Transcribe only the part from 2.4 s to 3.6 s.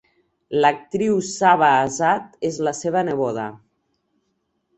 és la seva neboda.